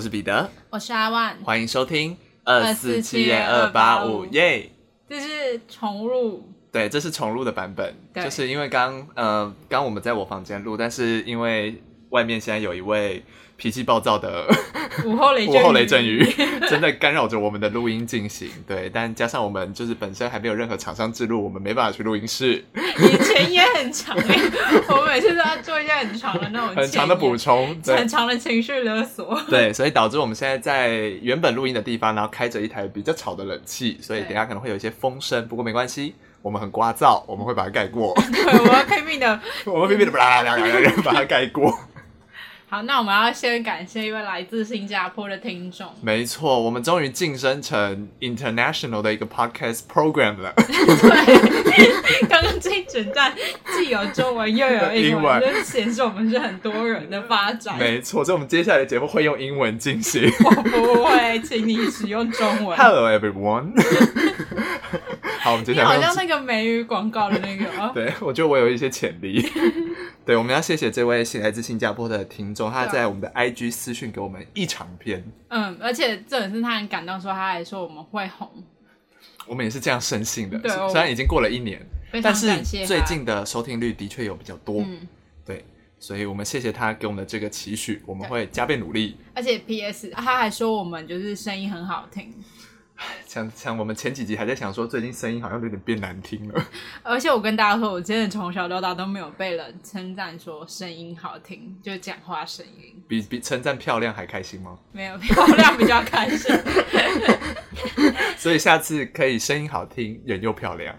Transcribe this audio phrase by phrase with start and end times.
[0.00, 4.24] 我是彼得，我是阿万，欢迎收听二四七二八五。
[4.30, 4.70] 耶。
[5.06, 13.22] 这是重录，对，这是重录的版本，就是因为刚呃刚我们在我房间录，但是因为外面现在有一位。
[13.60, 14.46] 脾气暴躁的
[15.04, 16.26] 午后雷阵雨，午后雷阵雨
[16.66, 18.48] 真的干扰着我们的录音进行。
[18.66, 22.64] 对，但加上我们就是本身还没有任何厂商置入，我们没办法去录音室。
[22.74, 29.38] 以前也很长，我每次都要做一些很长的那种 很长的补充，很长的情绪勒索。
[29.50, 30.88] 对，所以导致我们现在在
[31.20, 35.46] 原本录音的地方，然后开着一台比较吵的冷气，所以等下可能会有一些风声。
[35.46, 38.14] 不过没关系，我们很聒噪，我们会把它盖过。
[38.32, 40.56] 对，我要拼命的，我们拼命的把它
[41.04, 41.78] 把它盖过。
[42.70, 45.88] 好，那我们要先感谢一位来自新加坡的听众。
[46.00, 50.54] 没错，我们终于晋升成 international 的一个 podcast program 了。
[50.54, 53.34] 对，刚刚这一整段
[53.74, 57.76] 既有中文又有英文， 就显示我们是很多人的发展。
[57.76, 60.30] 没错，所以我们接下来的节目会用英文进行。
[60.44, 62.78] 我不会，请你使用中文。
[62.78, 63.72] Hello everyone。
[65.40, 67.66] 好，我们接下来好像那个美语广告的那个。
[67.94, 69.42] 对，我觉得我有一些潜力。
[70.24, 75.24] 对，我们要谢谢这位来自新加坡的听众，他在我们的 IG 私讯给我们一长篇。
[75.48, 78.48] 嗯，而且这也是他很感动，说他还说我们会红。
[79.46, 81.84] 我们也是这样深信的，对，虽然已经过了一年，
[82.22, 82.54] 但是
[82.86, 84.82] 最近的收听率的确有比较多。
[84.82, 85.08] 嗯，
[85.44, 85.64] 对，
[85.98, 89.16] 所以我们谢谢他给我们的这个期许，我们会加倍努力。
[89.34, 92.32] 而且 PS 他还说我们就是声音很好听。
[93.26, 96.66] 像像我们前几集还在想说，最近声音好像有点变难听了。
[97.02, 103.02] 而且我跟大家说，我真的从小到大都没有被人称赞说声音好听，就讲话声音。
[103.08, 104.78] 比比称赞漂亮还开心吗？
[104.92, 106.54] 没有， 漂亮比较开心。
[108.36, 110.94] 所以下次可以声音好听，人又漂亮。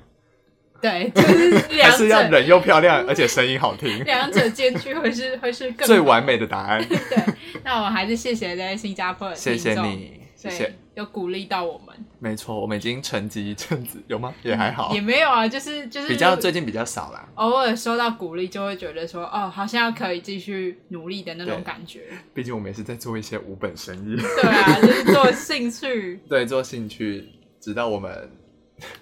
[0.81, 6.83] 对，就是两者，还是要人又漂亮，而且声音好听，两者兼具会是会是更最完美的答案。
[6.88, 7.23] 对，
[7.63, 10.20] 那我们还是谢谢在新加坡的谢谢你。
[10.36, 11.95] 谢谢，有鼓励到我们。
[12.20, 14.34] 没错，我们已经沉寂一阵子，有吗？
[14.44, 17.28] 也还好，嗯、也没有啊，就是就是比较最近比较少啦。
[17.36, 22.04] 偶尔收到鼓励，就会觉得说，哦，好像要可以继续努力的那种感觉。
[22.34, 24.16] 毕竟我们也是在做一些无本生意。
[24.16, 26.20] 对啊，就是做兴趣。
[26.30, 27.28] 对，做兴趣，
[27.60, 28.32] 直到我们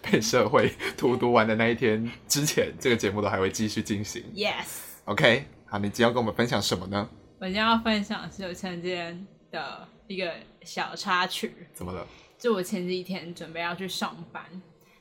[0.02, 4.24] 被社会荼毒完的那一天之前，这个节目都还会继续进行。
[4.34, 4.66] Yes。
[5.06, 7.10] OK，好，你今天要跟我们分享什么呢？
[7.40, 10.34] 我今天要分享是我今天的一个。
[10.62, 12.06] 小插曲，怎么了？
[12.38, 14.44] 就我前几天准备要去上班，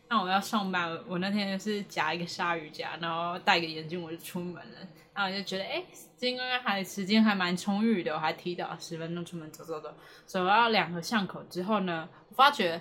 [0.08, 4.88] 那我要上班，我那天就是夹一个鲨鱼夹，然后戴个眼镜，我就出门了。
[5.12, 5.86] 然后我就觉得，哎、欸，
[6.16, 9.92] 今天还时间还蛮充裕的，我还提早十分钟出门走走走，
[10.24, 12.80] 走到两个巷口之后呢，我发觉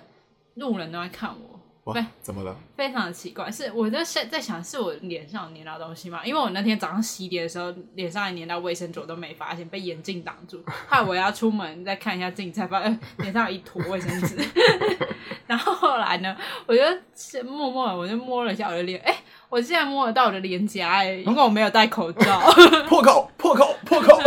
[0.54, 1.60] 路人都在看我。
[1.92, 2.56] 对，怎么了？
[2.76, 6.20] 非常的奇怪，是我在在在想，是我脸上粘到东西吗？
[6.24, 10.62] 因为我那天早上洗脸的时候，脸上还粘到卫生纸，我都没发现，被眼镜挡住。
[10.88, 14.36] 后来我要出门再看一下镜，才发现 脸上有一坨卫生纸。
[15.46, 16.82] 然后后来呢，我就
[17.42, 19.18] 默默的，我就摸了一下我的脸，哎、欸，
[19.48, 22.38] 我竟然摸得到我的脸颊，哎，因为我没有戴口罩。
[22.86, 24.20] 破口，破口，破口。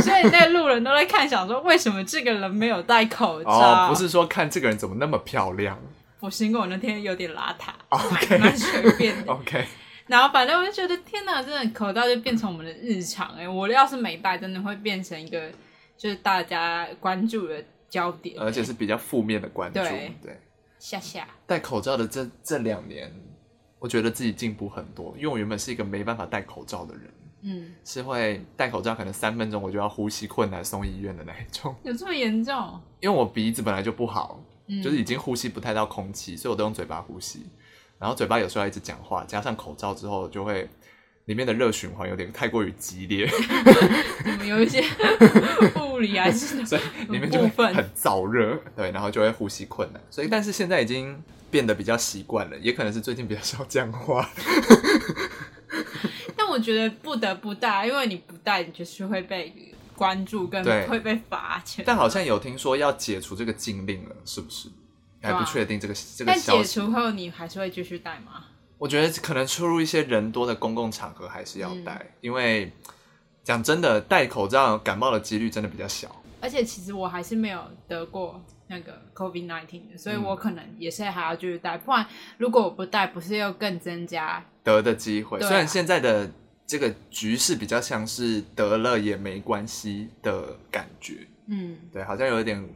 [0.00, 3.50] 所以那路人都在看，想说为什么这个人没有戴口罩？
[3.50, 5.78] 哦，不是说看这个人怎么那么漂亮。
[6.22, 9.66] 我是因为我那天有点邋遢，OK，蛮随便的，OK。
[10.06, 13.48] 然后反正我就觉得天哪，真的口罩就变成我们的日常哎、欸！
[13.48, 15.50] 我要是没戴，真的会变成一个
[15.96, 19.80] 就是大家关注的焦点、欸，而且是比较负面的关注。
[19.80, 20.40] 对，对
[20.78, 23.12] 下下戴口罩的这这两年，
[23.80, 31.74] 我觉得自己进步很多，因为我原本是一个没办法戴口罩的人，嗯，是会戴口罩可能三分钟我就要呼吸困难送医院的那一种。
[31.82, 32.80] 有这么严重？
[33.00, 34.40] 因为我鼻子本来就不好。
[34.80, 37.44] 就是已经呼吸不太到空气，所以我都用嘴巴呼吸。
[37.98, 40.68] 然后嘴巴有时候要一直讲话，加上口罩之后，就会
[41.26, 43.28] 里面的热循环有点太过于激烈。
[44.24, 44.84] 你们有一些
[45.82, 50.00] 物理还是所以里面就会很燥热，对，然后就会呼吸困难。
[50.10, 54.28] 所以，但是现在已经变得比较习惯了，也可能是最近比较少讲话。
[56.36, 59.71] 但我觉得不得不戴，因为你不戴，你就是会被。
[59.96, 64.68] 关注跟会被罚钱，但好像有听说要解除这个禁令了，是不是？
[65.22, 68.46] 还不确定这个、啊、这个但解除后，你还是会继续戴吗？
[68.76, 72.72] 我觉得可能出入一些人多的公共场合还是要戴，嗯、因为
[73.44, 76.10] 讲真的，戴口罩感冒的几率真的比较小。
[76.40, 81.78] 而且其实我还是没有得过那个 COVID-19 的，所以我可能也是还要继续戴。
[81.78, 82.04] 不然
[82.38, 85.38] 如果我不戴，不是又更增加得的机会？
[85.38, 86.30] 啊、虽然现在的。
[86.72, 92.66] 这个局势比较像是得了也没关系的感觉，嗯，对，好像有一点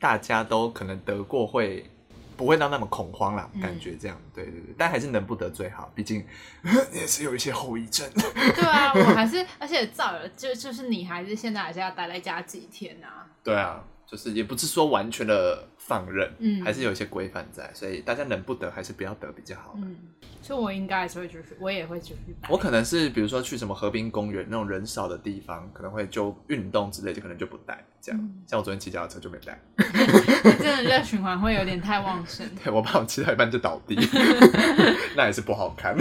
[0.00, 1.88] 大家都可能得过会
[2.36, 6.26] 不会到那么恐慌啦，嗯、感觉这样，对对对，但还是能不得最好，毕竟
[6.92, 8.04] 也是有一些后遗症。
[8.12, 13.30] 对啊， 我还是，而且照了就就是你还是现在还是要待在家几天啊？
[13.44, 19.74] 对啊，就是也不是说完全的放任，嗯，还是有一些规范在，所以大家能不得还是不要得比较好。
[19.76, 19.96] 嗯，
[20.40, 22.36] 所以我应该还是会继续，我也会继续。
[22.48, 28.20] 我可能是比如说去什么河滨公园那种人少的地方，可能会就运动之类，就可能就不带这样。
[28.20, 29.60] 嗯、像我昨天骑脚踏车就没带，
[30.58, 32.48] 真的热循环会有点太旺盛。
[32.62, 33.96] 对，我怕我骑到一半就倒地，
[35.16, 35.96] 那也是不好看。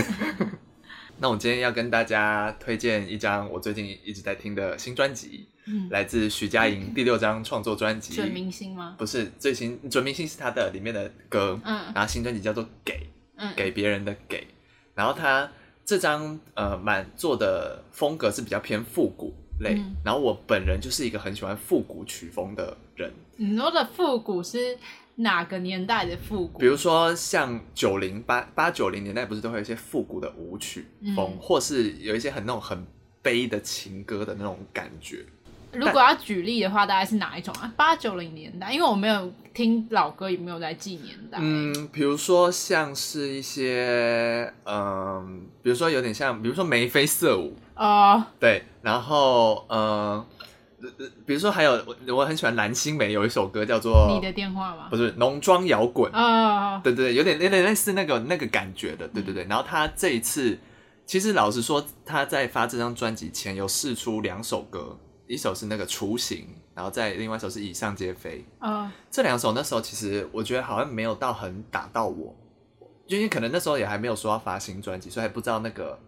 [1.18, 8.14] 那我今天要跟大家推荐一张我最近一直在听的新专辑，嗯，来自徐佳莹 第六张创作专辑。
[8.16, 8.96] 准明星吗？
[8.98, 12.94] 不是，最新准明星是他的里面的歌，嗯，然后新专辑叫做《给》，
[13.38, 14.46] 嗯，给别人的给。
[14.94, 15.50] 然后他
[15.86, 23.12] 这张呃满做的风格是比较偏复古类，嗯，然后我本人就是一个很喜欢复古曲风的人。
[23.38, 24.78] 你说的复古是？
[25.18, 26.60] 哪个年代的复古？
[26.60, 30.86] 比如说像九零八八九零年代，不是都会有一些复古的舞曲
[31.16, 32.86] 风，嗯、或是有一些很那种很
[33.22, 35.26] 悲的情歌的那种感觉。
[35.72, 37.72] 如果要举例的话，大概是哪一种啊？
[37.78, 41.38] 八九零年代，因为我没有听老歌，也没有在记年代。
[41.42, 50.26] 嗯，比如说像是一些嗯，比如说有点像，比如说眉飞色舞哦，uh, 对，然后嗯。
[51.26, 54.88] 比如说，还有我我很喜欢蓝心湄有一首歌叫做《你的电话》吗？
[54.90, 59.46] 不是浓妆摇滚啊，对对对，有点有点类似那个那个感觉的，对对对。
[59.46, 60.58] 然后他这一次，
[61.06, 64.98] 其实老实说，他在发这张专辑前有试出两首歌，
[65.28, 66.38] 一首是那个《雏形》，
[66.74, 68.92] 然后再另外一首是《以上皆非》啊。
[69.10, 72.36] 这两首那时候其实我觉得好像没有到很打到我，
[73.08, 76.00] 因为可能那时候也还没有说要发新专辑，所以还不知道那个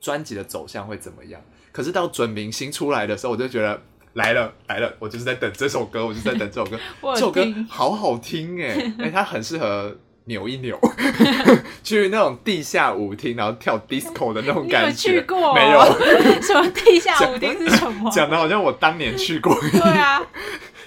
[0.00, 1.40] 专辑的走向会怎么样。
[1.72, 3.80] 可是到准明星出来的时候，我就觉得。
[4.18, 6.76] 来了来了，我就是在等这首歌，我就是在等这首歌。
[7.14, 10.76] 这首歌好好听 哎哎、欸，它很适合扭一扭，
[11.84, 15.12] 去那种地下舞厅，然后跳 disco 的那种感觉。
[15.12, 15.80] 去过没有？
[16.42, 18.10] 什么地下舞厅是什么？
[18.10, 19.54] 讲的好像我当年去过。
[19.60, 20.20] 对啊，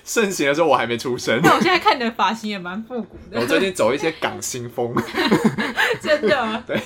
[0.04, 1.40] 盛行的时候我还没出生。
[1.42, 3.40] 那我现在看你的发型也蛮复古的。
[3.40, 4.94] 我最近走一些港星风，
[6.02, 6.64] 真的。
[6.68, 6.82] 对，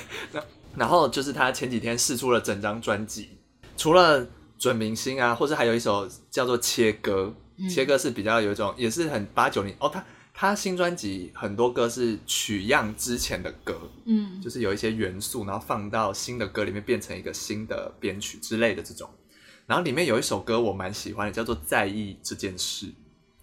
[0.76, 3.32] 然后就是他前几天试出了整张专辑，
[3.76, 4.28] 除了。
[4.66, 7.26] 准明星啊，或者还有一首叫做《切割》，
[7.58, 9.88] 嗯，切割是比较有一种，也是很八九零哦。
[9.88, 10.04] 他
[10.34, 19.08] 他新专辑很多歌是取样之前的歌，嗯，就是有一些元素，然后放到新的歌里面，变成一个新的编曲之类的这种。
[19.68, 22.88] 然后里面有一首歌我蛮喜欢的，叫做《在意这件事》。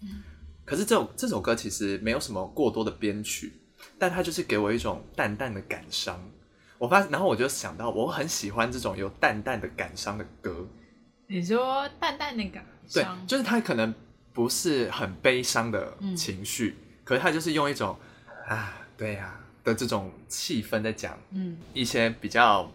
[0.01, 0.23] 嗯，
[0.65, 3.53] 可是这首这首歌其实没有什么过多的编曲，
[3.97, 6.19] 但它就是给我一种淡淡的感伤。
[6.77, 10.67] 我发，然后我就想到，我很喜欢这种有淡淡的感伤的歌。
[11.33, 13.91] 你说淡淡的感伤，对，就是他可能
[14.33, 17.97] 不是很悲伤的情绪，嗯、可是他就是用一种
[18.47, 22.71] 啊，对呀、啊、的这种气氛在讲，嗯，一些比较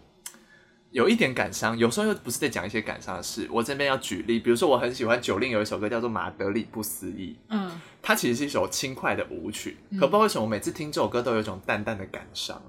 [0.91, 3.49] 有一点感伤，有时候又不是在讲一些感伤的事。
[3.49, 12.61] 我这边要举例，比如说我很喜欢九令有一首歌叫做《马德里不思议》，嗯，它其实是一首轻快的舞曲，嗯、可不知道为什么我每次听这首歌都有一种淡淡的感伤。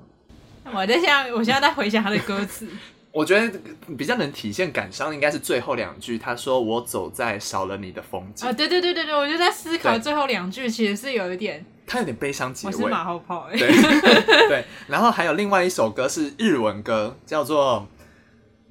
[0.72, 2.68] 我在想，我现在在回想他的歌词。
[3.12, 3.60] 我觉得
[3.98, 6.18] 比较能体现感伤，应该是最后两句。
[6.18, 12.74] 他说：“我走在少了你的风景。”啊，对对对对对，我就在思考最后两句，其实是有一点，他有点悲伤结尾。
[12.74, 13.58] 我是马后炮哎。
[13.58, 13.68] 对
[14.48, 17.88] 对，然后还有另外一首歌是日文歌，叫做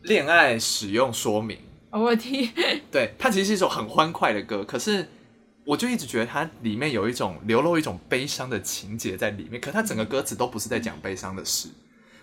[0.08, 1.58] 《恋爱使用说明》。
[1.98, 2.48] 我听。
[2.92, 5.08] 对，它其实是一首很欢快的歌，可是
[5.64, 11.68] 我就一直觉得它里面有一种流露一种悲伤的情节在里面，可它整个歌词都不是在讲悲伤的事，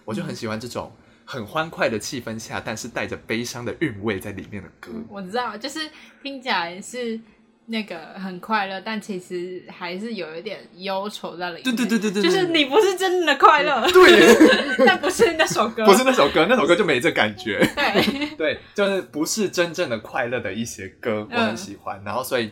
[0.05, 0.89] 我就很喜欢这种。
[1.25, 5.79] 很欢快的气氛下，但是带着悲伤的韵味在里面的歌，我知道，就是
[6.21, 7.19] 听起来是
[7.65, 11.63] 那个很快乐，但其实还是有一点忧愁在里面。
[11.63, 14.35] 对对对对对，就是你不是真的快乐，对，
[14.85, 17.67] 但不是那首歌，不是那首歌，那首歌就没这感觉。
[17.75, 21.99] 对 对，就是不是真正的快乐的一些歌，我很喜欢。
[22.01, 22.51] 嗯、然后，所以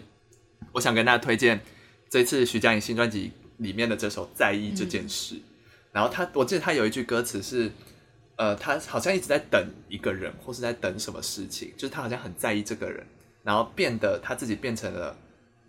[0.72, 1.60] 我想跟大家推荐
[2.10, 5.36] 这次徐佳莹新专辑里面的这首《在意这件事》。
[5.38, 5.44] 嗯、
[5.92, 7.72] 然后他，我记得他有一句歌词是。
[8.36, 13.06] 呃，他好像一直在等一个人，或是在等什么事情，就是他好像很在意这个人，
[13.44, 15.16] 然后变得他自己变成了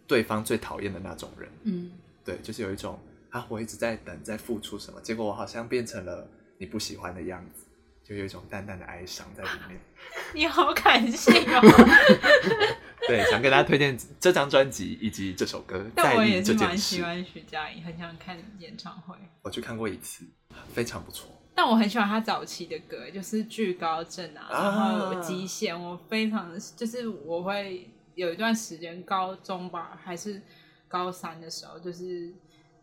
[0.06, 1.48] 对方最讨厌的那种人。
[1.64, 1.90] 嗯，
[2.24, 2.98] 对，就是有一种
[3.30, 6.26] 啊，我一直在等，在付出什么，结果我好像变成了
[6.58, 7.66] 你不喜欢的样子，
[8.02, 9.80] 就有一种淡淡的哀伤在里面。
[10.34, 11.60] 你好感性哦。
[13.06, 15.84] 对，想给大家推荐这张专辑以及这首歌。
[15.94, 19.14] 但我也是蛮喜欢徐佳莹，很想看演唱会。
[19.42, 20.24] 我去看过一次，
[20.72, 21.30] 非常不错。
[21.54, 30.42] 但我很喜欢他早期的歌，就是巨高症啊，然后极限，我非常就是我会有一段时间，高中吧还是
[30.88, 32.32] 高三的时候，就是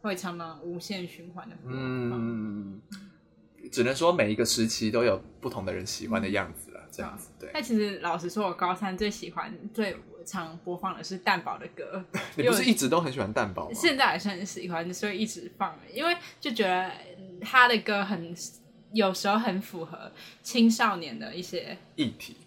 [0.01, 1.55] 会常常无限循环的。
[1.65, 2.79] 嗯，
[3.71, 7.49] 只能说每一个时期都有不同的人喜欢的样子了，嗯、这样子对。
[7.53, 12.03] 但其实老实说，我高三最喜欢最常播放的是蛋堡的歌。
[12.37, 13.71] 你不是一直都很喜欢蛋堡吗？
[13.73, 16.91] 现在还是很喜欢，所以一直放，因为就觉得
[17.41, 18.33] 他的歌很
[18.93, 22.37] 有时候很符合青少年的一些议题。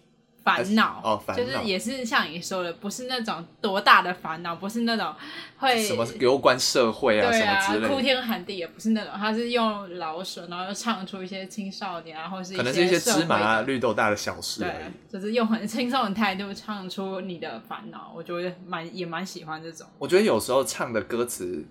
[0.44, 5.10] 烦恼哦，就是也是像你说的，不是那种多大的烦恼，不是那种
[5.56, 14.70] 会什么有关社会啊，啊什么之类的，哭天喊地也不是那种，他是用老舍，然后又唱出一些青少年啊，或者是可能是一些芝麻啊、绿豆大的小事，对，
[15.10, 19.86] 就是用很轻松的态度唱出你的烦恼，我觉得蛮也蛮喜欢这种。
[19.98, 21.64] 我觉得有时候唱的歌词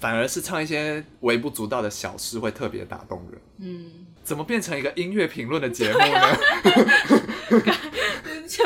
[0.00, 3.40] 反而是唱一些微不足道的小事，会特别打动人。
[3.58, 6.38] 嗯，怎么变成一个音乐评论的节目呢？
[8.48, 8.62] 就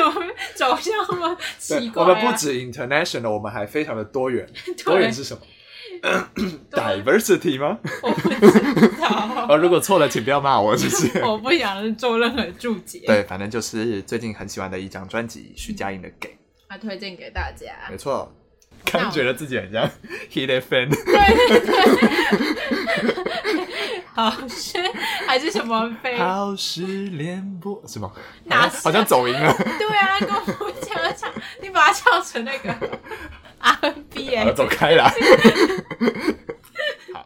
[0.55, 2.07] 走向那么奇怪、啊。
[2.07, 4.47] 我们不止 international，我们还非常的多元。
[4.83, 5.41] 多元是什么
[6.71, 7.77] ？diversity 吗？
[8.01, 9.47] 我不知道。
[9.49, 11.19] 哦，如果错了，请不要骂我，谢谢。
[11.25, 13.03] 我不想做任何注解。
[13.05, 16.29] 对，反正就是最近很喜欢的一张专辑，徐佳莹的《给》，
[16.67, 17.73] 他推荐给大家。
[17.89, 18.33] 没错，
[18.85, 19.89] 刚觉得自己很像
[20.31, 20.89] Hit Fan。
[20.89, 22.78] 对对对。
[24.13, 24.77] 好是
[25.27, 26.17] 还是什么飞？
[26.17, 28.11] 好事联播是吗？
[28.45, 29.53] 哪好像走音了。
[29.53, 32.73] 对啊，跟我讲唱，你把它唱成那个
[33.61, 35.11] RNB 哎，走开啦。
[37.13, 37.25] 好。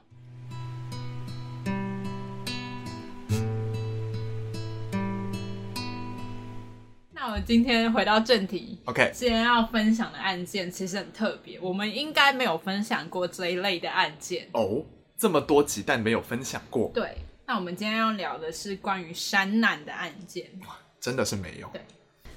[7.11, 14.83] 那我今天回到正题，OK，今天要分享的案件其实很特别，我们应该没有分享过这一类的案件哦。
[15.23, 15.25] Oh?
[15.25, 16.91] 这么多集，但没有分享过。
[16.93, 17.15] 对，
[17.45, 20.51] 那我们今天要聊的是关于山难的案件。
[20.67, 21.69] 哇，真的是没有。
[21.71, 21.81] 对，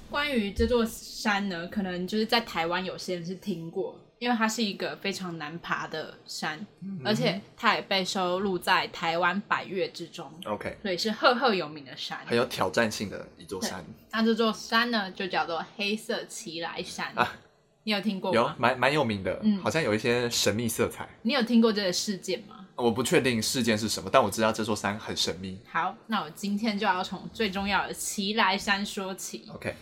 [0.09, 10.31] 关于这座山呢，可能就是在台湾有些人是听过，因为它是一个非常难爬的山，嗯、而且它也被收录在台湾百越之中。
[10.45, 13.83] OK，所以是赫赫有名的山，很有挑战性的一座山。
[14.11, 17.35] 那这座山呢，就叫做黑色奇来山啊。
[17.83, 18.35] 你有听过吗？
[18.35, 21.09] 有，蛮蛮有名的，嗯，好像有一些神秘色彩。
[21.23, 22.66] 你有听过这个事件吗？
[22.77, 25.59] 我不确定事件是什么，但我知道这座山很神秘。
[25.67, 29.49] 好，那我今天就要从最重要的奇来山说起。
[29.51, 29.75] OK，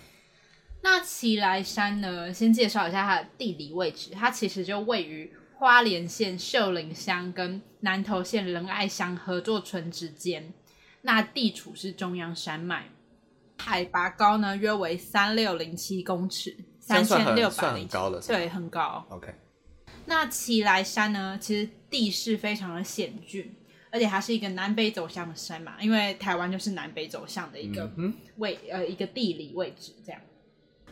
[0.82, 4.12] 那奇来山呢，先介绍一下它的地理位置。
[4.12, 10.54] 它其实就位于花莲县秀林乡跟南投县仁爱乡合作村之间。
[11.02, 12.90] 那地处是中央山脉，
[13.58, 19.06] 海拔高呢约为三六零七公尺，三千六百零高了，对，很高。
[19.10, 19.36] OK。
[20.06, 23.54] 那奇莱山呢，其实地势非常的险峻，
[23.90, 27.92] 而且它是一个南北走向的山嘛，因为台湾就是南北走向的一个
[28.38, 30.22] 位、嗯、呃一个地理位置这样。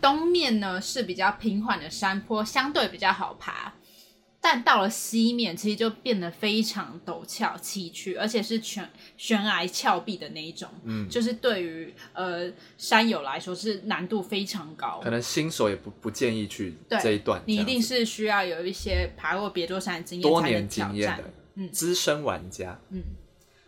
[0.02, 3.74] 东面呢是比较平缓的山坡，相对比较好爬。
[4.46, 10.68] 但到了西面，其实就变得非常陡峭崎岖，而且是悬悬崖峭壁的那一种。
[10.84, 17.42] 嗯，就是对于呃山友来说是难度非常高，可能新手也不不建议去这一段。
[17.46, 23.02] 你一定是需要有一些爬过别座山的经验，多年经验的，嗯，资深玩家，嗯。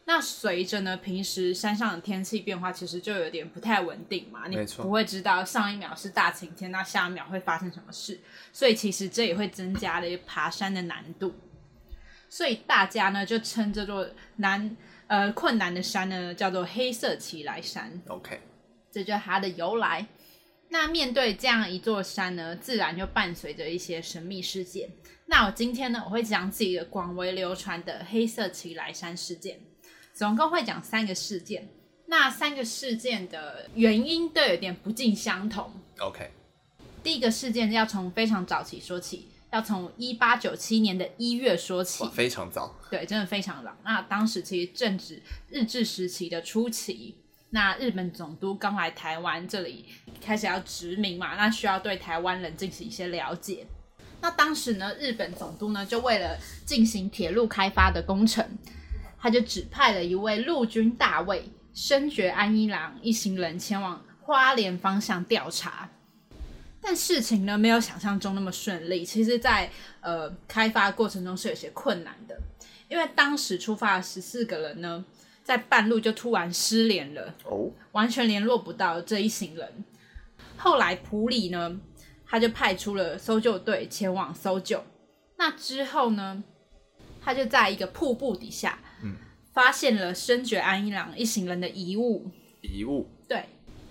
[0.07, 4.47] 那随着呢，平时山上的天气变化，其实就有点不太稳定嘛。
[4.47, 8.19] 你不会知道上一秒是大晴天，那下一秒会发生什么事，
[8.53, 11.33] 所以其实这也会增加了爬山的难度。
[12.29, 14.07] 所以大家呢就称这座
[14.37, 17.99] 难呃困难的山呢叫做黑色奇来山。
[18.07, 18.41] OK，
[18.91, 20.05] 这就是它的由来。
[20.69, 24.89] 那面对这样一座山呢，自然就伴随着一些神秘事件。
[25.25, 29.59] 那我今天呢，我会讲几个广为流传的黑色奇来山事件。
[30.15, 31.67] 总共会讲三个事件，
[32.05, 35.69] 那三个事件的原因都有点不尽相同。
[35.99, 36.31] OK，
[37.03, 43.75] 第一个事件要从非常早期说起，要从一八九七年的一月说起，非常早，对，真的非常早。
[43.83, 47.17] 那当时其实正值日治时期的初期，
[47.49, 49.85] 那日本总督刚来台湾这里
[50.21, 53.67] 开始要殖民嘛，那需要对台湾人进行一些了解。
[54.21, 58.57] 那当时呢，日本总督呢就为了进行铁路开发的工程。
[59.25, 65.89] 他就指派了一位陆军大尉深觉安一郎一行人前往花莲方向调查，
[66.79, 69.03] 但事情呢没有想象中那么顺利。
[69.03, 72.39] 其实在，在呃开发过程中是有些困难的，
[72.87, 75.03] 因为当时出发的十四个人呢，
[75.43, 79.83] 在半路就突然失联了，哦，完全联络不到这一行人。
[80.55, 81.79] 后来普里呢，
[82.27, 84.83] 他就派出了搜救队前往搜救。
[85.37, 86.43] 那之后呢，
[87.19, 88.77] 他就在一个瀑布底下。
[89.55, 92.29] 发现了深觉安一郎一行人的遗物，
[92.61, 93.45] 遗物对。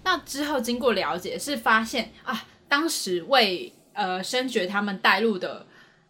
[0.04, 5.66] 那之后经过了解，是发现啊，当时为呃深觉他们带路的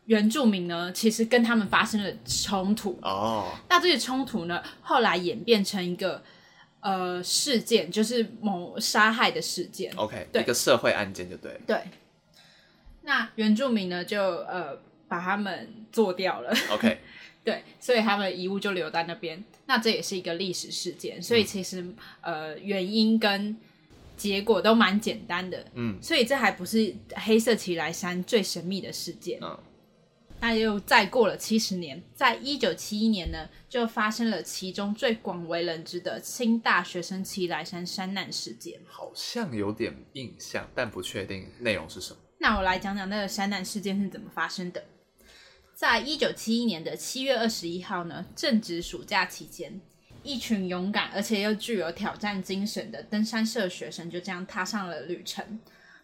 [0.07, 3.53] 原住民呢，其实跟他们发生了冲突哦。
[3.69, 6.23] 那这些冲突呢，后来演变成一个
[6.81, 9.93] 呃事件，就是某杀害的事件。
[9.95, 11.61] OK，对，一个社会案件就对。
[11.65, 11.81] 对。
[13.03, 16.53] 那原住民呢，就呃把他们做掉了。
[16.73, 17.01] OK，
[17.45, 19.45] 对，所以他们的遗物就留在那边。
[19.67, 23.57] 那这也是一个历史事件，所以其实、嗯、呃原因跟
[24.17, 25.67] 结果都蛮简单的。
[25.75, 29.39] 嗯，所以这还不是黑色奇莱山最神秘的事件。
[29.43, 29.59] 嗯。
[30.41, 38.79] 那又再过了七十年，在一九七一年呢，就发生了其中最广为人知的清大学生奇莱山山难事件。
[38.87, 42.19] 好像有点印象，但不确定内容是什么。
[42.39, 44.85] 那我来讲讲那个山难事件是怎么发生的。
[45.75, 49.81] 在一九七一年的七月二十一号呢，正值暑假期间，
[50.23, 55.59] 一群勇敢而且又具有挑战精神的登山社学生就这样踏上了旅程。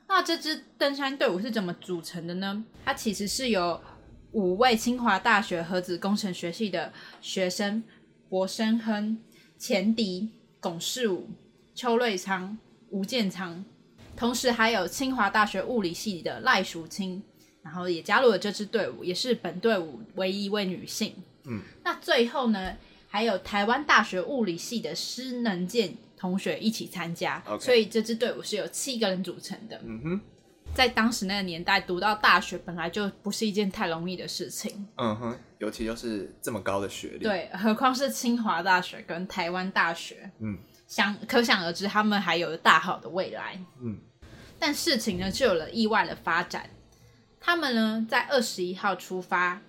[0.08, 2.64] 那这支登山队伍是怎么组成的呢？
[2.84, 3.80] 它其实是由
[4.32, 7.84] 五位清华大学核子工程学系的学生：
[8.28, 9.16] 柏生亨、
[9.56, 11.30] 钱迪、龚世武、
[11.76, 12.58] 邱瑞昌、
[12.88, 13.64] 吴建昌，
[14.16, 17.22] 同时还有清华大学物理系的赖淑清，
[17.70, 21.14] 然后也加入了这支队伍，也是本队伍唯一一位女性。
[21.44, 27.60] 嗯，那最后呢，还有台湾大学物理系的施能健同学一起参加，Okay.
[27.60, 29.80] 所以这支队伍是由七个人组成的。
[29.84, 30.20] 嗯哼。
[30.74, 34.88] 在当时那个年代，读到大学本来就不是一件太容易的事情。
[34.96, 40.58] 嗯哼，尤其又是这么高的学历，对，何况是清华大学跟台湾大学，嗯，
[40.88, 43.60] 想可想而知，他们还有大好的未来。
[43.80, 43.96] 嗯，
[44.58, 46.68] 但事情呢，就有了意外的发展。
[47.40, 49.60] 他们呢，在二十一号出发，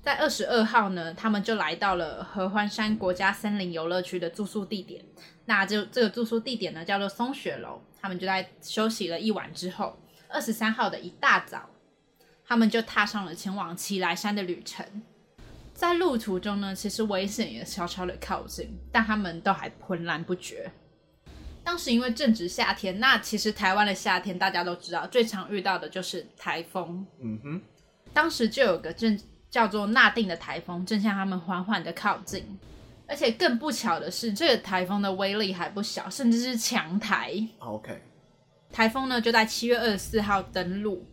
[0.00, 5.04] 在二十二号呢，他们就来到了合欢山国家森林游乐区的住宿地点。
[5.44, 7.80] 那就这个住宿地点呢，叫做松雪楼。
[8.00, 9.98] 他们就在休息了一晚之后。
[10.28, 11.70] 二十三号的一大早，
[12.44, 14.84] 他们就踏上了前往奇莱山的旅程。
[15.72, 20.72] 在路途中呢，其实危险也悄悄的靠近，但他们都还浑然不觉。
[21.66, 27.04] 当时因为正值夏天，那其实台湾的夏天大家都知道，最常遇到的就是台风。
[27.20, 27.60] 嗯哼，
[28.12, 29.18] 当时就有个正
[29.50, 32.56] 叫做纳定的台风正向他们缓缓的靠近，
[33.08, 37.34] 而且更不巧的是，这个台风的威力还不小，甚至是强台。
[37.58, 38.00] OK。
[38.72, 41.04] 台风呢，就在七月二十四号登陆，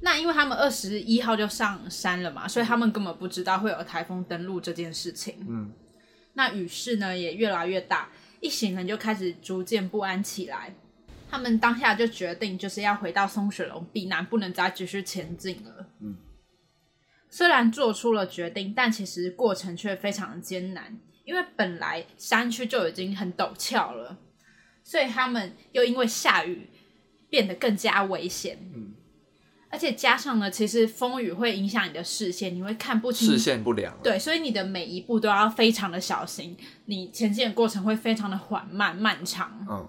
[0.00, 5.44] 那因为他们二十一号就上山了嘛，所以他们根本不知道会有台风登陆这件事情。
[5.46, 5.70] 嗯，
[6.32, 8.08] 那雨势呢也越来越大，
[8.40, 10.74] 一行人就开始逐渐不安起来。
[11.30, 15.86] 他们当下就决定就是要回到松雪龙避难，不能再继续前进了。
[16.00, 16.16] 嗯，
[17.28, 24.18] 虽然做出了决定，但其实过程却非常的艰难，因为本来山区就已经很陡峭了，
[24.82, 26.68] 所以他们又因为下雨。
[27.30, 28.92] 变得更加危险，嗯，
[29.70, 36.56] 而且加上呢，其实风雨会影响你的视线，你会看不清，视线不良，对，所以你的每一步都要非常的小心，
[36.86, 39.88] 你前进的过程会非常的缓慢漫长，嗯，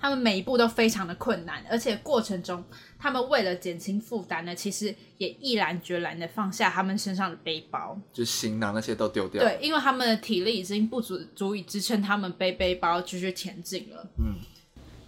[0.00, 2.64] 他们每一步都非常的困难，而且过程中，
[3.00, 14.36] 他们为了减轻负担呢，其实也毅然决然的放下他们身上的背包，就行囊那些都丢掉，对，因为他们的体力已经不足足以支撑他们背背包继续前进了，嗯。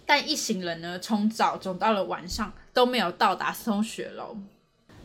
[0.05, 4.37] 但一行人呢，从早走到了晚上都没有到达松雪楼。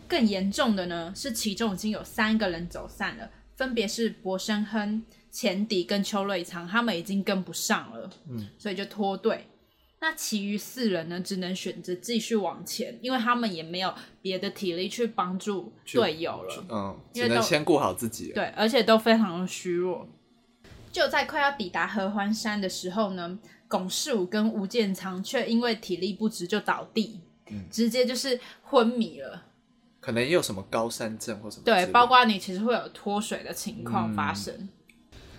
[0.09, 9.47] 更严重的呢，是其中已经有三个人走散了，分别是博生亨、钱迪跟邱瑞昌，他们已经跟不上了，嗯，所以就脱队。
[10.01, 18.33] 那其余四人呢，只能选择继续往前，因为他们也没有别的体力去帮助队友了，嗯，只能先顾好自己。
[18.33, 20.09] 对，而且都非常的虚弱。
[20.91, 29.45] 就在快要抵达合欢山的时候呢，龚世武跟吴建昌却因为体力不支就倒地，嗯，直接就是昏迷了。
[30.01, 31.65] 可能也有什么高山症或什么。
[31.65, 34.55] 对，包括你其实会有脱水的情况发生。
[34.55, 34.69] 嗯、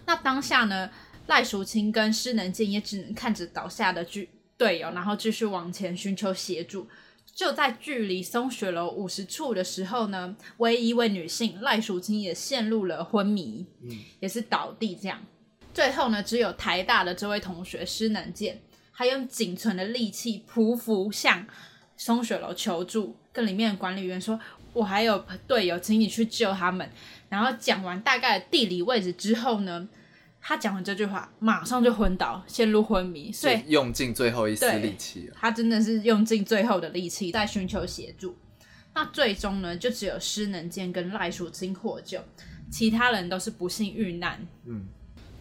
[0.06, 0.90] 那当下呢，
[1.28, 6.88] 赖淑清跟施能健也只能看着倒下的队队友，然后继续往前寻求协助。
[7.34, 15.22] 就在距离松雪楼五十处的时候呢，唯一一位女性赖淑清也陷入了昏迷，嗯，也是倒地这样。
[15.74, 21.48] 最后呢，只有台大的这位同学施能健，还用仅存的力气匍匐向
[22.00, 24.40] 松雪楼求助，跟里面的管理员说
[24.72, 26.90] ：“我还有队友，请你去救他们。”
[27.28, 29.86] 然后讲完大概的地理位置之后呢，
[30.40, 33.30] 他讲完这句话，马上就昏倒，陷入昏迷。
[33.34, 38.34] 所以用尽最后一丝力气，他真的是用尽最后的力气在寻求协助。
[38.96, 42.24] 那最终呢，就只有施能健跟赖淑清获救，
[42.72, 44.48] 其他人都是不幸遇难。
[44.66, 44.86] 嗯。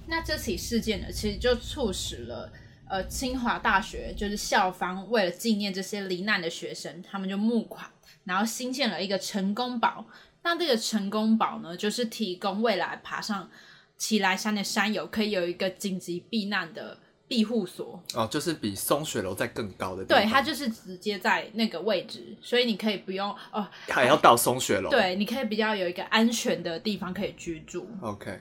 [0.08, 2.50] 那这起事件呢，其实就促使了
[2.88, 7.86] 呃清华大学就是校方为了纪念这些罹难的学生，他们就募款，
[8.24, 10.06] 然后新建了一个成功堡。
[10.42, 13.50] 那这个成功堡呢，就是提供未来爬上
[13.96, 16.96] 奇来山的山友可以有一个紧急避难的
[17.26, 20.22] 庇护所哦，就是比松雪楼在更高的地方。
[20.22, 24.88] 对，它就是直接在那个位置，所以你可以不用哦，还要到松雪楼。
[24.88, 27.86] 对，你可以比较有一个安全的地方可以居住。
[28.00, 28.40] OK，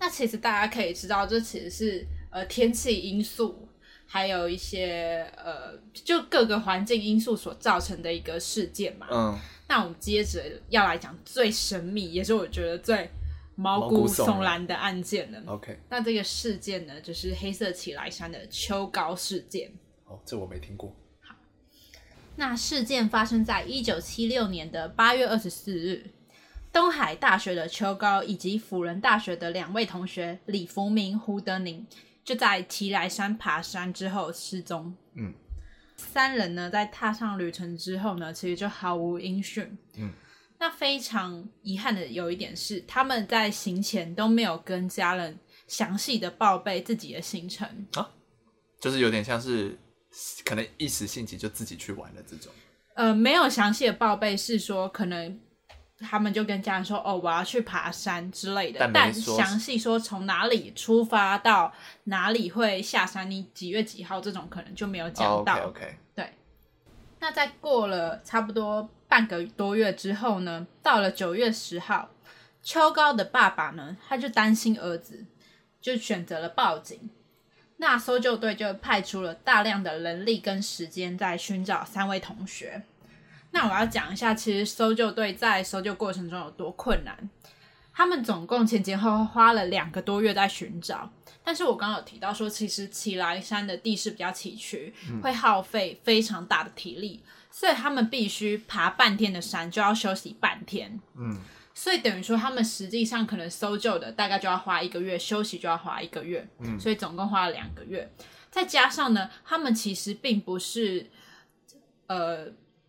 [0.00, 2.04] 那其实大家可以知道，这其实是
[2.36, 3.66] 呃天气因素，
[4.04, 9.06] 还有一些呃就各个环境因素所造成的一个事件嘛。
[9.10, 13.10] 嗯，那我们接着要来讲最神秘，也是我觉得最。
[13.58, 19.72] 毛骨悚然的案件了？OK，那这个事件呢，就是黑色奇来山的秋高事件。
[20.04, 20.94] 哦，这我没听过。
[21.22, 21.34] 好，
[22.36, 26.10] 那事件发生在一九七六年的八月二十四日，
[26.70, 31.86] 东海大学的秋高以及辅仁大学的两位同学李福明、胡德宁，
[32.26, 34.94] 就在奇莱山爬山之后失踪。
[35.14, 35.32] 嗯，
[35.96, 39.78] 三人呢，在踏上旅程之后呢，其实就毫无音讯。
[39.96, 40.12] 嗯。
[40.58, 48.10] 那非常遗憾的有一点是，他们在行前都没有跟家人详细的报备自己的行程啊，
[48.80, 49.78] 就是有点像是
[50.46, 52.50] 可能一时兴起就自己去玩的这种。
[52.94, 55.38] 呃，没有详细的报备，是说可能
[56.00, 61.72] 他们就跟家人说：“哦，我要去爬山之类的。”但详细说从哪里出发到
[62.04, 65.58] 哪里会下山，你几月几号这种可能就没有讲到。
[65.58, 65.94] Oh, okay.
[66.14, 66.32] 对。
[67.20, 68.90] 那在过了差不多。
[69.08, 72.10] 半个多月之后呢，到了九月十号，
[72.60, 75.24] 秋高的爸爸呢，他就担心儿子，
[75.80, 77.08] 就选择了报警。
[77.76, 82.82] 那搜救队就派出了大量的人力跟时间在寻找三位同学。
[83.50, 87.30] 那我要讲一下，其实搜救队在搜救过程中有多困难。
[87.92, 91.10] 他们总共前前后后花了两个多月在寻找。
[91.42, 97.22] 但是我刚刚有提到说，其实奇莱山的地势比较崎岖，会耗费非常大的体力。
[97.50, 101.00] 所以他们必须爬半天的山，就要休息半天。
[101.16, 101.40] 嗯，
[101.72, 106.46] 所以等于说他们实际上可能搜救的大概就要花一个月，休息就要花一个月。
[106.58, 108.12] 嗯，所以总共花了两个月。
[108.50, 111.08] 再加上呢，他们其实并不是
[112.08, 112.48] 呃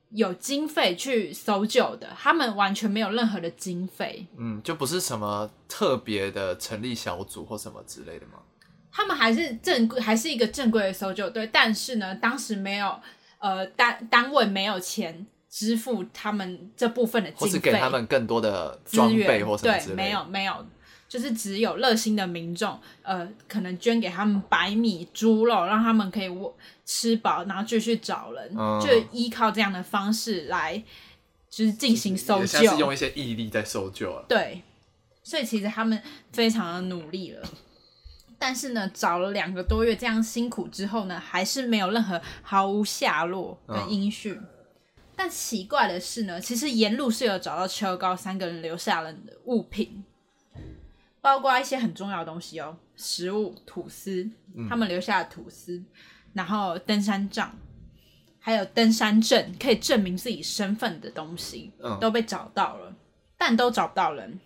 [0.10, 4.26] 有经费去搜救的，他们完全没有任何的经费。
[4.38, 8.40] 嗯，就不是什么特别的成立小组或什么之类的吗？
[8.92, 13.00] 他们还是正规，还是一个正规的搜救队，但是呢，当时没有。
[13.40, 19.94] 呃，单单位没有钱支付他们这部分的经费，或是给他们更多的装备或什么之类的。
[19.94, 20.66] 对，没有没有，
[21.08, 26.28] 就是只有热心的民众，呃，可能捐给他们白米、猪肉，让他们可以
[26.88, 30.82] 吃饱，然后继续找人，嗯、就依靠这样的方式来，
[31.50, 34.26] 就是进行搜救，是用一些毅力在搜救了。
[34.30, 34.64] 对，
[35.22, 37.46] 所以其实他们非常的努力了。
[38.40, 44.34] 但是呢，找了两个多月这样辛苦之后呢，还是没有任何毫无下落跟音讯。
[44.34, 44.48] 嗯、
[45.16, 50.06] 但奇怪的是呢，其实沿路是有找到秋高三个人留下了的物品，
[51.20, 54.30] 包括一些很重要的东西哦，食物、吐司，
[54.70, 55.86] 他们留下的吐司，嗯、
[56.38, 57.54] 然后登山杖，
[58.40, 62.96] 还有登山证，可以证明自己身份的东西，嗯、都被找到了，
[63.38, 64.40] 但都找不到人。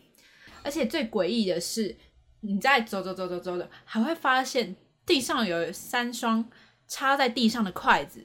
[0.64, 1.96] 而且最诡异的是。
[2.44, 4.76] 你在走走走走走的，还会发现
[5.06, 6.44] 地上有三双
[6.88, 8.20] 插在地上的筷子。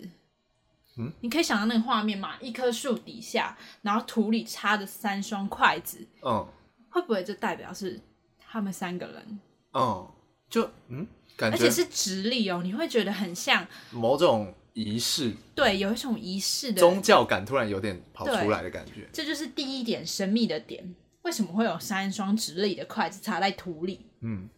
[0.97, 2.33] 嗯，你可以想到那个画面吗？
[2.41, 5.99] 一棵树底下，然后土里插着三双筷子。
[6.23, 6.49] 嗯，
[6.89, 8.01] 会不会就代表是
[8.39, 9.39] 他们三个人？
[9.75, 10.11] 嗯，
[10.49, 15.33] 就嗯，感觉而且是直立哦，你会觉得很像某种仪式。
[15.55, 19.09] 对，有一种仪式的宗教感，突然有点跑出来的感觉。
[19.13, 20.95] 这就是第一点神秘的点。
[21.23, 24.07] 为什么会有三双直立的筷子插在土里？
[24.21, 24.49] 嗯，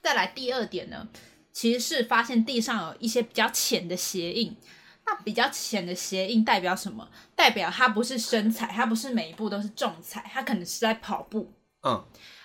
[0.00, 1.08] 再来第二点呢，
[1.52, 4.56] 其实是发现地上有一些比较浅的鞋印。
[5.06, 7.06] 那比较浅的鞋印代表什么？
[7.36, 11.52] 代表它不是深踩，它不是每一步都是重踩，它可能是在跑步。
[11.82, 12.02] 嗯，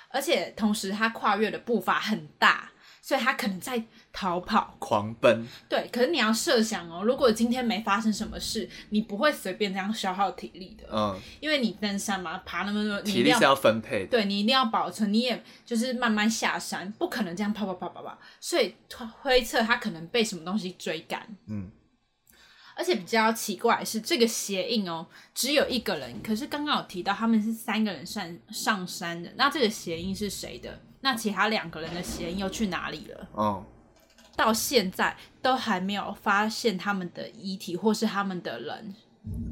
[0.10, 2.70] 而且同时它跨越的步伐很大。
[3.10, 5.44] 所以他可能在逃跑、狂奔。
[5.68, 10.88] 对，可是你要设想哦，如果今天没发生什么事，你不会随便这样消耗体力的。
[10.92, 14.12] 嗯，因为你登山嘛，爬那么多，体力是要分配的。
[14.12, 18.16] 对，你一定要保存，你也就是慢慢下山，不可能这样跑跑跑跑跑。
[18.40, 21.36] 所以推测他可能被什么东西追赶。
[21.48, 21.72] 嗯。
[22.76, 26.22] 而且比较奇怪的是，这个鞋印哦，只有一个人。
[26.22, 30.80] 可是刚刚有提到他们是三个人上上山的，那这个鞋印是谁的？
[31.02, 33.30] 那其他两个人的嫌疑又去哪里了？
[33.34, 33.66] 哦，
[34.36, 38.94] 到现在都还没有发现他们的遗体或是他们的人。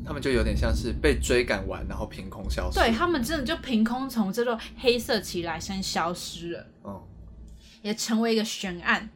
[0.06, 2.80] 他们就有点像是被追赶完，然后凭空消失。
[2.80, 6.68] 对，他们真的就凭空从这座黑色奇来山消失了。
[6.84, 7.04] 哦，
[7.82, 9.10] 也成为一个悬案。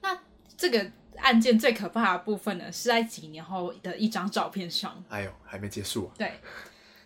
[0.00, 0.18] 那
[0.56, 0.90] 这个。
[1.18, 5.00] 案件最可怕的部分呢，是在几年后的一张照片上。
[5.08, 6.10] 哎呦，还没结束啊！
[6.18, 6.32] 对，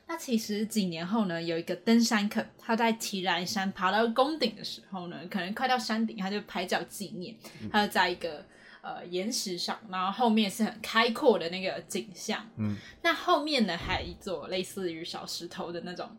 [0.08, 7.34] 那其实几年后呢，有一个登山客，他在提兰山爬到宫顶的时候呢，可能快到山顶，他就拍照纪念。
[7.72, 8.46] 他就在一个
[8.82, 12.48] 呃岩石上，然后后面是很开阔的那个景象。
[12.56, 16.16] 嗯，那后面呢，还有一座类似于小石头的那种，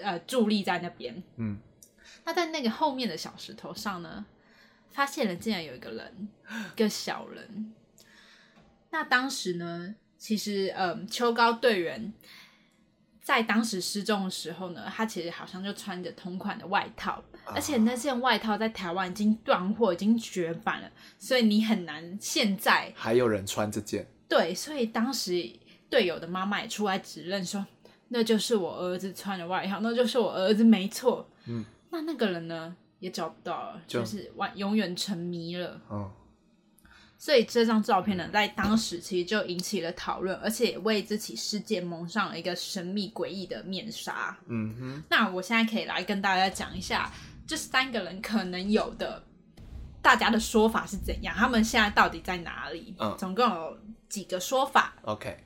[0.00, 1.22] 呃，伫立在那边。
[1.36, 1.58] 嗯，
[2.24, 4.24] 那在那个后面的小石头上呢，
[4.90, 6.28] 发现了竟然有一个人，
[6.74, 7.74] 一个小人。
[8.88, 12.14] 那当时呢，其实呃，秋高队员。
[13.22, 24.06] 在当时失踪的时候呢，他其实好像就穿着同款的外套，而且那件外套在台湾已经断货，已经绝版了，所以你很难现在还有人穿这件。
[24.28, 25.48] 对，所以当时
[25.88, 27.64] 队友的妈妈也出来指认说，
[28.08, 31.30] 那就是我儿子穿的外套，那就是我儿子没错。
[31.46, 35.80] 嗯，那那个人呢也找不到了，就，就是完永远沉迷了。
[35.90, 36.10] 嗯。
[37.22, 44.36] 所以这张照片呢，在当时其实就引起了讨论，而且也为这起事件蒙上了一个神秘诡异的面纱。
[44.48, 45.02] 嗯哼。
[45.08, 47.08] 那我现在可以来跟大家讲一下，
[47.46, 49.22] 这三个人可能有的
[50.02, 52.92] 大家的说法是怎样，他们现在到底在哪里？
[52.98, 54.92] 嗯，总共有几个说法。
[55.02, 55.44] OK。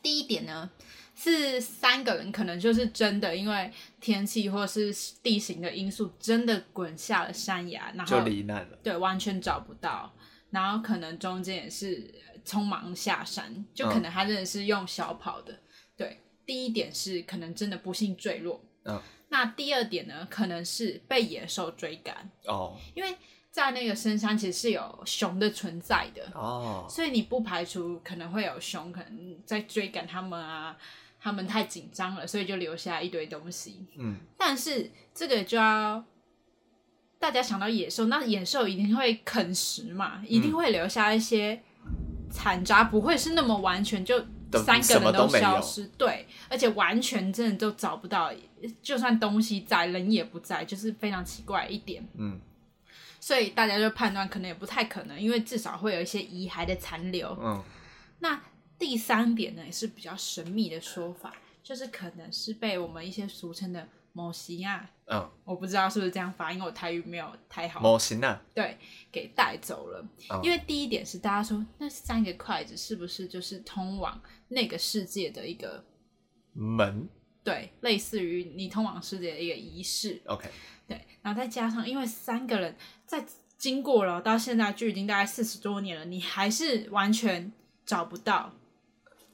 [0.00, 0.70] 第一点呢，
[1.14, 8.78] 是三个人可能就是真的因为天气或是地形的因素，真的滚下了山崖，然后就罹难了。
[8.82, 10.10] 对，完全找不到。
[10.50, 15.52] 然后可能中间也是匆忙下山，就可能他真的是用小跑的。
[15.52, 15.60] 嗯、
[15.96, 18.64] 对，第一点是可能真的不幸坠落。
[18.84, 19.00] 嗯。
[19.28, 22.30] 那第二点呢，可能是被野兽追赶。
[22.46, 22.76] 哦。
[22.94, 23.14] 因为
[23.50, 26.30] 在那个深山其实是有熊的存在的。
[26.34, 26.86] 哦。
[26.88, 30.74] 所以你不排除可能会有熊可能在追赶他们啊，
[31.20, 33.86] 他们太紧张了，所以就留下一堆东西。
[33.98, 34.16] 嗯。
[34.38, 36.02] 但是这个就要。
[37.18, 41.60] 大家想到野兽，那野兽一定会啃食嘛，一定会留下一些
[42.30, 44.18] 残渣，嗯、不会是那么完全就
[44.52, 48.32] 三个人都消失，对，而且完全真的都找不到，
[48.80, 52.06] 就算东西在，人也不在，就是非常奇怪一点。
[52.16, 52.38] 嗯，
[53.18, 57.36] 所以大家就判断可能也不太可能，因为至少会有一些遗骸的残留。
[57.42, 57.62] 嗯，
[58.20, 58.40] 那
[58.78, 63.88] 第三点呢，也是比较神秘的说法，就是可能是被我们一些俗称的。
[64.12, 67.80] 模型啊，嗯，我不知道是不是这样发，因为我台语没有太好。
[67.80, 68.76] 模型啊，对，
[69.12, 70.04] 给带走了。
[70.30, 75.84] 嗯、因为第一点是大家说那三个筷子是不是就是通往那个世界的一个
[76.52, 77.08] 门？
[77.44, 80.20] 对，类似于你通往世界的一个仪式。
[80.26, 80.50] OK，
[80.86, 83.24] 对，然后再加上因为三个人在
[83.56, 87.52] 经过了到现在就已经大概四十多年了，你还是完全
[87.86, 88.52] 找不到。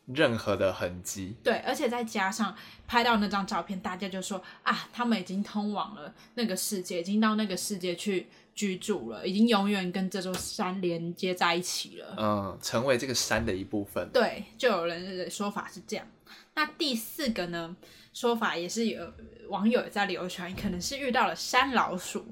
[0.06, 2.54] 任何的痕迹，对，而且再加上
[2.86, 14.08] 拍到那张照片，大家就说啊，他们已经通往了那个世界，已经到那个世界去居住了，已经永远跟这座山连接在一起了，嗯，成为这个山的一部分。
[14.12, 16.06] 对，就有人的说法是这样。
[16.54, 17.74] 那第四个呢，
[18.12, 19.10] 说法也是有
[19.48, 22.26] 网友在流传，可能是遇到了山老鼠。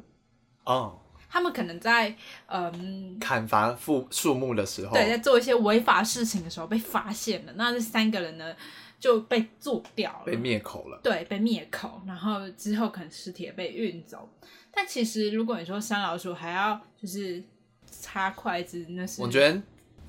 [0.65, 0.99] 哦。
[1.33, 2.15] 他们可能在
[2.47, 7.53] 嗯砍伐树树木的时候，对，在做一些违法事情的时候被发现了。
[7.57, 8.55] 那这三个人呢
[9.01, 11.01] 就被做掉了，被灭口了。
[11.03, 14.29] 对，被灭口，然后之后可能尸体也被运走。
[14.71, 17.43] 但其实如果你说山老鼠还要就是
[17.91, 19.63] 插筷子，那是我觉得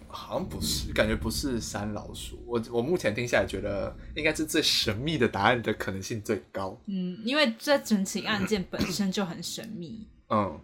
[0.09, 2.37] 好像不是，感觉不是山老鼠。
[2.45, 6.77] 我我目前听下来觉得应该是最神秘的答案的可能性最高。
[6.87, 10.05] 嗯，因为这整起案件本身就很神秘。
[10.29, 10.59] 嗯。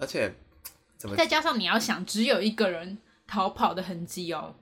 [0.00, 0.32] 而且，
[1.16, 4.54] 再加上你要想，只有一个人逃跑的痕迹哦。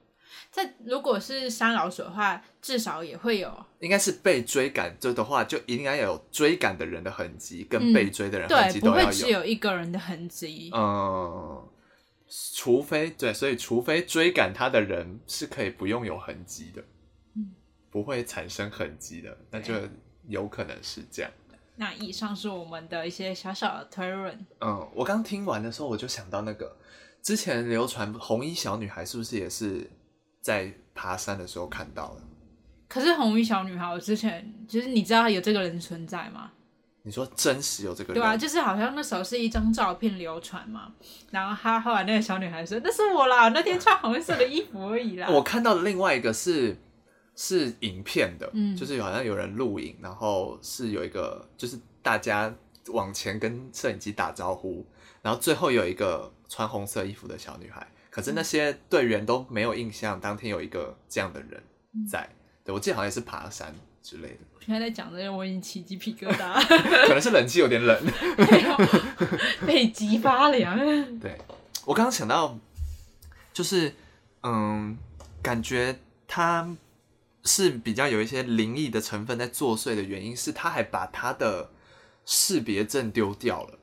[0.51, 3.67] 在如果是山老鼠的话，至少也会有。
[3.81, 9.01] 应该是被追赶，就的话，就应该有追赶的人的痕迹，跟被追的人痕迹都要有。
[9.01, 10.71] 对，不会只有一个人的痕迹。
[10.75, 11.69] 嗯，
[12.55, 16.83] 除非对，所以除非追赶他的人是可以不用有痕迹的，
[17.37, 17.53] 嗯，
[17.91, 19.75] 不会产生痕迹的，那就
[20.27, 21.31] 有可能是这样。
[21.81, 24.47] 那以上是我们的一些小小的推论。
[24.61, 26.77] 嗯，我刚听完的时候，我就想到那个
[27.23, 29.89] 之前流传红衣小女孩，是不是也是
[30.41, 32.23] 在爬山的时候看到的？
[32.89, 36.51] 可是红衣小女孩，我之前就是你知道有这个人存在吗？
[37.05, 38.21] 你说真实有这个人？
[38.21, 40.93] 对啊，就是好像那时候是一张照片流传嘛，
[41.31, 46.77] 然后他后来那个小女孩说：“那是我啦，那天穿红色的衣服而已啦。”我看到的另外一个是。
[47.41, 52.53] 是影片的，嗯，就是好像有人录影，然后是有一个，就是大家
[52.89, 54.85] 往前跟摄影机打招呼，
[55.23, 61.63] 然后最后有一个穿红色衣服的小女孩，可是那些队员都没有印象，当天有一个这样的人
[62.11, 63.73] 在，嗯、对，我记得好像也是爬山
[64.03, 64.39] 之类的。
[64.57, 66.61] 我现在在讲这个，我已经起鸡皮疙瘩，
[67.07, 67.97] 可能是冷气有点冷，
[69.65, 70.77] 背脊发凉。
[71.21, 71.39] 对，
[71.87, 72.59] 我刚刚想到，
[73.53, 73.95] 就是
[74.43, 74.99] 嗯，
[75.41, 75.97] 感觉
[76.27, 76.69] 他。
[77.49, 81.71] 是比较有一些灵异的成分在作祟的原因，是他还把他的
[82.27, 83.79] 识别证丢掉了。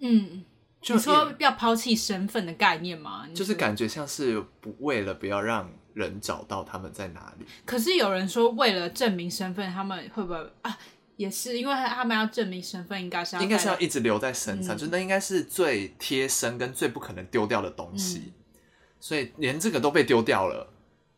[0.00, 0.44] 嗯，
[0.82, 3.26] 就说要抛弃身份的概念吗？
[3.34, 7.46] 就是感觉像是不为了不要让人找到他们在哪里。
[7.64, 10.78] 可是有人说，为了证明身份，他们会不会啊？
[11.16, 18.18] 也是因为他们要证明身份，应该是要应该是要一直留在身上，嗯、就那应该是最贴身跟最不可能丢掉的东西。
[18.26, 18.32] 嗯、
[18.98, 20.71] 所以连这个都被丢掉了。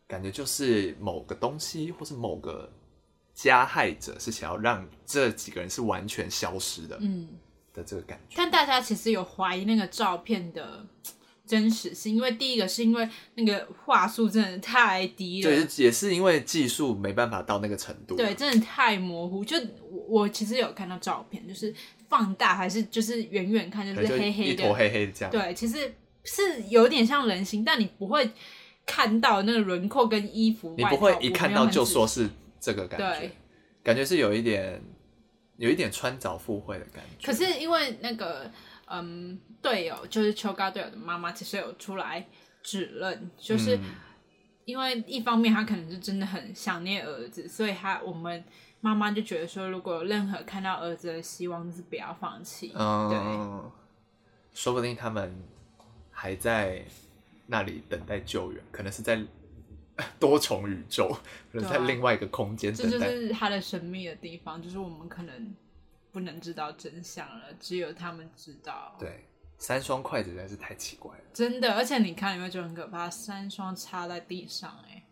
[0.07, 2.71] 感觉就是某个东西，或是某个
[3.33, 7.27] 加害者是想要让这几个人是完全消失的，嗯，
[7.73, 8.35] 的这个感觉。
[8.37, 10.85] 但大家其实有怀疑那个照片的
[11.47, 19.43] 真实性，因为第一个是因为那个画素真的太低了，对，也是因为技术没办法到那个程度，对，真的太模糊。
[19.43, 19.57] 就
[20.07, 21.73] 我其实有看到照片，就是
[22.07, 25.31] 放大还是就是远远看就是黑黑的，一坨黑黑的这样。
[25.31, 28.29] 对，其实是有点像人形，但你不会。
[28.85, 33.31] 看到那个轮廓跟衣服，你不会一看到就说是这个感觉，对
[33.83, 34.79] 感觉是有一点，
[35.57, 37.25] 有一点穿凿附会的感觉。
[37.25, 38.49] 可是因为那个，
[38.85, 42.27] 嗯，队友就是秋高队友的妈妈，其实有出来
[42.61, 43.79] 指认，就是
[44.65, 48.43] 因为一方面他可能是真的很想念儿子，所以他我们
[48.81, 52.71] 妈妈就觉得说，如果有任何看到儿子的希望，就是不要放弃。
[52.75, 53.71] 嗯，对，
[54.53, 55.35] 说不定他们
[56.11, 56.85] 还在。
[57.47, 59.21] 那里等待救援，可能是在
[60.19, 61.07] 多重宇宙，
[61.51, 62.97] 可能在另外一个空间等待。
[62.97, 65.55] 这就是他的神秘的地方，就是我们可能
[66.11, 68.95] 不能知道真相了，只有他们知道。
[68.99, 69.25] 对，
[69.57, 71.73] 三双筷子实在是太奇怪了，真的。
[71.75, 73.09] 而且你看，有没有觉得很可怕？
[73.09, 75.03] 三双插在地上，哎，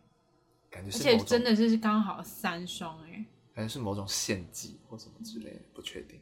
[0.69, 6.19] 感觉是，而且真的是刚好三双，哎，感觉是某种献祭或什么之类的，不确定。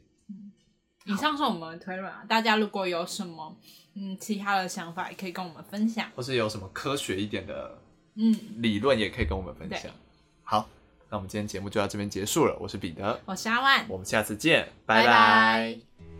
[1.05, 3.55] 嗯，以上是我们的推论啊，大家如果有什么。
[3.93, 7.77] 嗯，其他的想法也可以跟我们分享，或是有什么科学一点的
[8.15, 9.91] 嗯理论也可以跟我们分享。
[9.91, 9.99] 嗯、
[10.43, 10.69] 好，
[11.09, 12.55] 那我们今天节目就到这边结束了。
[12.61, 15.07] 我是彼得，我是阿万，我们下次见，拜拜。
[15.07, 16.10] 拜拜。